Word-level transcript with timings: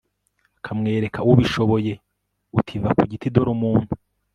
akamwereka 0.57 1.19
ubishoboye, 1.31 1.93
uti 2.59 2.75
«va 2.83 2.89
ku 2.97 3.03
giti 3.11 3.27
dore 3.33 3.49
umuntu» 3.57 3.91